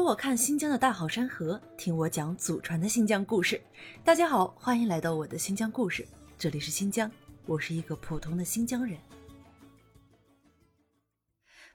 [0.00, 3.60] 跟我看新疆的大好山河，听我讲祖传的新疆故事。
[4.02, 7.08] 大家好，欢迎来到我的新疆故事，这里是新疆，
[7.44, 8.96] 我是一个普通的新疆人。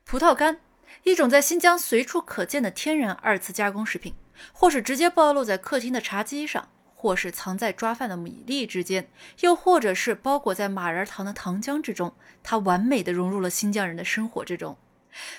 [0.04, 0.60] 葡萄干，
[1.04, 4.16] 一种在新疆随处可见的天然二次加工食品，
[4.52, 9.08] 或是直接暴露在客厅的茶几上，或是藏在抓饭的米粒之间，
[9.42, 12.12] 又或者是包裹在马仁糖的糖浆之中，
[12.42, 14.76] 它完美的融入了新疆人的生活之中。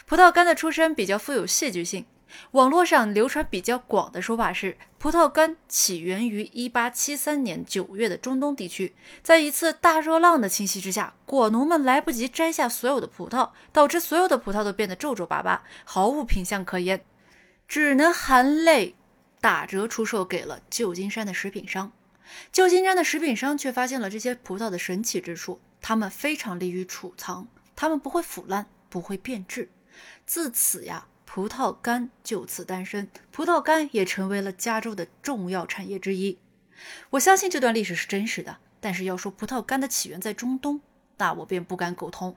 [0.06, 2.06] 葡萄干的出身比较富有戏剧性。
[2.52, 8.94] 网络上流传比较广的说法是，葡萄干起源于1873年9月的中东地区。
[9.22, 17.04] 在一次大热浪的侵袭之下，果农们来不及摘下所有的葡萄，导致所有的葡萄都变得皱皱巴巴，毫无品相可言，
[17.68, 18.96] 只能含泪
[19.40, 21.92] 打折出售给了旧金山的食品商。
[22.50, 27.46] 旧金山的食品商却发现了这些葡萄的神奇之处：它们非常利于储藏，
[27.76, 29.70] 它们不会腐烂，不会变质。
[30.26, 31.06] 自此呀。
[31.36, 36.38] 葡萄干就此诞生，葡萄干也成为了加州的重要产业之一。
[37.10, 40.80] 我相信这段历史是真实的，但是要说葡萄干的起源在中东，
[41.18, 42.34] 那我便不敢苟同。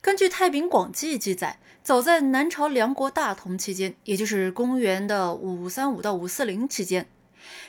[0.00, 7.06] 根据《太平广记》记载，早在南朝梁国大同期间，也就是公元的五三五到五四零期间，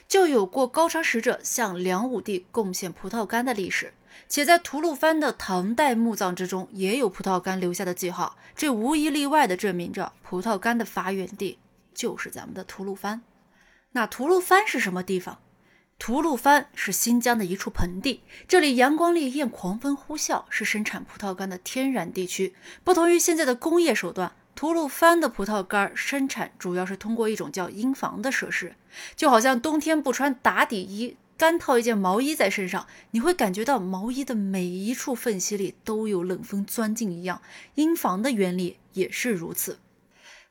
[0.08, 3.94] 就有过高昌使者向梁武帝贡献葡萄干的历史。
[4.28, 11.60] 且在吐鲁番的唐代墓葬之中，也有葡萄干留下的记号，这无一例外的证明着葡萄干的发源地
[11.94, 13.22] 就是咱们的吐鲁番。
[13.92, 15.40] 那吐鲁番是什么地方？
[16.00, 22.56] 吐鲁番是新疆的一处盆地，这里阳光烈焰，狂风呼啸，是生产葡萄干的天然地区。
[22.84, 28.76] 不同于现在的工业手段，吐鲁番的葡萄干生产主要是通过一种叫阴房的设施，
[29.16, 31.16] 就好像冬天不穿打底衣。
[31.38, 37.42] 干套一件毛衣在身上，你会感觉到毛衣的每一处缝隙里都有冷风钻进一样。
[37.76, 39.80] 阴房的原理也是如此。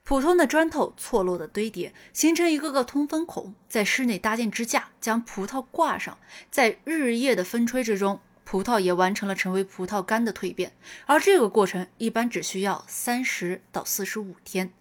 [0.04, 6.18] 普通的砖头错落的堆叠，形成一个个通风孔，在室内搭建支架，将葡萄挂上。
[6.50, 10.72] 在日夜的风吹之中，葡萄也完成了成为葡萄干的蜕变。
[11.06, 14.72] 而这个过程一般只需要三十到四十五天。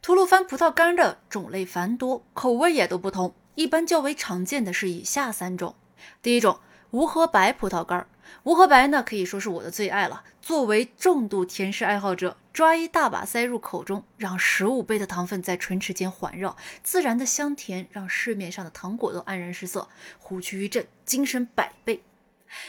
[0.00, 3.34] 吐鲁番葡萄干的种类繁多，口味也都不同。
[3.58, 5.74] 一般较为常见的是以下三种。
[6.22, 6.60] 第一种，
[6.92, 8.06] 无核白葡萄干儿。
[8.44, 10.22] 无核白呢，可以说是我的最爱了。
[10.40, 19.88] 作为重度甜食爱好者，抓一大把塞入口中，让十五倍的糖分在唇齿间环绕，自然的香甜让市面上的糖果都黯然失色，
[20.20, 22.04] 虎躯一震，精神百倍。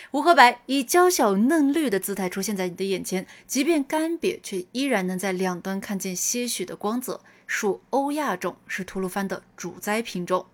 [0.09, 7.21] 无核白以娇小嫩绿的姿态出现在你的眼前，即便干瘪，却依然能在两端看见些许的光泽。
[7.45, 10.47] 属欧亚种，是吐鲁番的主栽品种。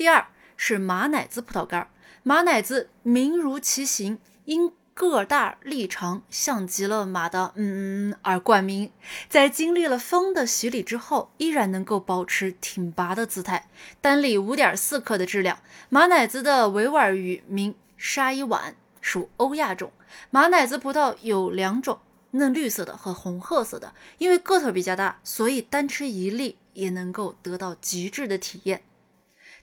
[0.00, 1.90] 第二是马奶子葡萄干，
[2.22, 8.90] 马奶子名如其形，因个大力长，像极了马的嗯而冠名。
[9.28, 13.68] 在经历了风的洗礼之后，依然能够保持挺拔的姿态。
[14.00, 15.58] 单粒五点四克的质量，
[15.90, 19.92] 马奶子的维吾尔语名沙伊碗，属欧亚种。
[20.30, 21.98] 马奶子葡萄有两种，
[22.30, 23.92] 嫩绿色的和红褐色的。
[24.16, 28.80] 因为个头比较大，所以单吃一粒也能够得到极致的体验。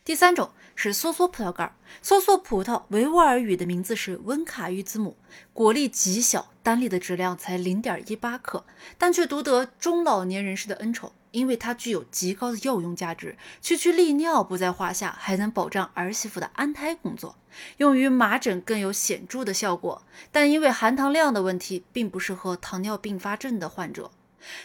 [0.07, 5.17] 第三种是梭梭葡萄干，梭梭葡萄维吾尔语的名字是温卡玉字母，
[5.51, 8.63] 果粒极小，单粒的质量才零点一八克，
[8.97, 17.35] 但却独得中老年人士的恩宠，因为它具有极高的药用价值，区区利尿不在话下，还能保障儿媳妇的安胎工作，
[17.75, 24.09] 用于麻疹更有显著的效果，但因为含糖量的问题，并不适合糖尿并发症的患者。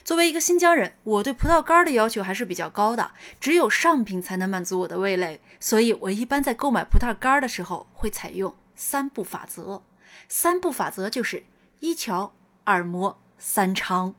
[0.05, 9.83] 作为一个新疆人，我对葡萄干的要求还是比较高的，只有上品才能满足我的味蕾，所以我一般在购买葡萄干的时候会采用三步法则。
[10.29, 11.45] 三步法则就是
[11.81, 12.33] 一瞧、
[12.65, 14.15] 二摸、三尝。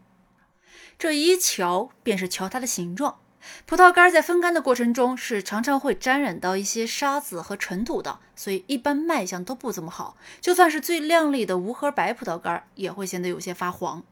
[0.97, 3.19] 这一瞧便是瞧它的形状。
[3.65, 10.15] 葡萄干在风干的过程中是常常会沾染到一些沙子和尘土的，所以一般卖相都不怎么好。
[10.39, 14.03] 就算是最亮丽的无核白葡萄干，也会显得有些发黄。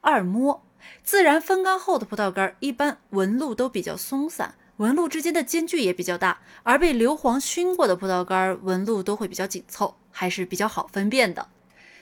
[0.00, 0.64] 二摸，
[1.02, 11.48] 自然风干后的葡萄干一般纹路都比较松散，纹路之间的间距也比较大，而被硫磺熏过的葡萄干纹路都会比较紧凑，还是比较好分辨的。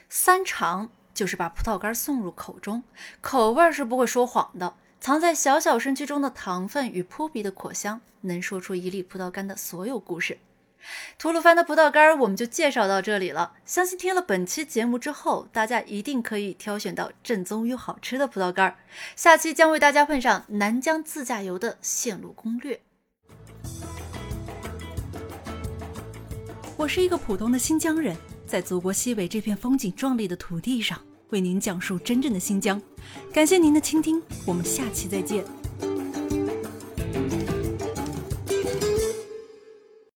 [0.09, 2.83] 三尝就是把葡萄干送入口中，
[3.21, 10.39] 口味是不会说谎的，藏在小小身躯中的糖分与扑鼻的果香，能说出一粒葡萄干的所有故事。
[11.17, 13.53] 吐鲁番的葡萄干儿我们就介绍到这里了。
[13.65, 18.75] 相信听了本期节目之后，大家一定可以挑选到正宗又好吃的葡萄干儿。
[19.15, 22.81] 下期将为大家奉上南疆自驾游的线路攻略。
[26.77, 28.17] 我是一个普通的新疆人，
[28.47, 30.99] 在祖国西北这片风景壮丽的土地上，
[31.29, 32.81] 为您讲述真正的新疆。
[33.31, 35.60] 感谢您的倾听，我们下期再见。